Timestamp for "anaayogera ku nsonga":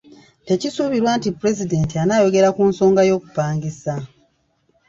2.03-3.01